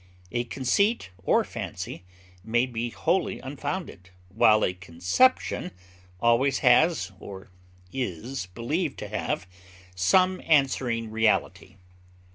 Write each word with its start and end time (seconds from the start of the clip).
A 0.31 0.45
conceit 0.45 1.11
or 1.23 1.43
fancy 1.43 2.03
may 2.43 2.65
be 2.65 2.89
wholly 2.89 3.39
unfounded, 3.39 4.09
while 4.29 4.63
a 4.65 4.73
conception 4.73 5.69
always 6.19 6.57
has, 6.65 7.11
or 7.19 7.51
is 7.93 8.47
believed 8.47 8.97
to 8.97 9.07
have, 9.09 9.45
some 9.93 10.41
answering 10.45 11.11
reality. 11.11 11.75